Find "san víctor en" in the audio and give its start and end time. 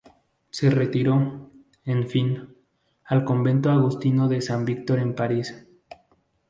4.41-5.13